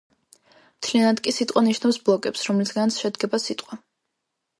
მთლიანად 0.77 1.19
კი 1.27 1.33
სიტყვა 1.35 1.63
ნიშნავს 1.67 1.99
ბლოკებს, 2.07 2.47
რომლისგანაც 2.47 2.97
შედგება 3.03 3.41
სიტყვა. 3.45 3.79